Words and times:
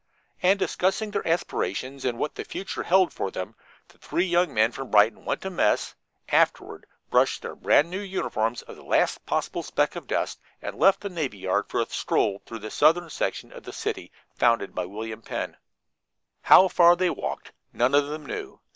And, 0.41 0.57
discussing 0.57 1.11
their 1.11 1.27
aspirations 1.27 2.05
and 2.05 2.17
what 2.17 2.33
the 2.33 2.43
future 2.43 2.81
held 2.81 3.13
for 3.13 3.29
them, 3.29 3.53
the 3.89 3.99
three 3.99 4.25
young 4.25 4.51
men 4.51 4.71
from 4.71 4.89
Brighton 4.89 5.25
went 5.25 5.41
to 5.43 5.51
mess, 5.51 5.93
afterward 6.29 6.87
brushed 7.11 7.43
their 7.43 7.53
brand 7.55 7.91
new 7.91 7.99
uniforms 7.99 8.63
of 8.63 8.77
the 8.77 8.83
last 8.83 9.23
possible 9.27 9.61
speck 9.61 9.95
of 9.95 10.07
dust, 10.07 10.39
and 10.59 10.75
left 10.79 11.01
the 11.01 11.09
navy 11.09 11.37
yard 11.37 11.69
for 11.69 11.79
a 11.79 11.85
stroll 11.85 12.41
through 12.47 12.57
the 12.65 12.71
southern 12.71 13.11
section 13.11 13.51
of 13.53 13.61
the 13.61 13.73
city 13.73 14.11
founded 14.33 14.73
by 14.73 14.85
William 14.87 15.21
Penn. 15.21 15.55
How 16.41 16.67
far 16.67 16.95
they 16.95 17.11
walked 17.11 17.51
none 17.71 17.93
of 17.93 18.07
them 18.07 18.25
knew. 18.25 18.59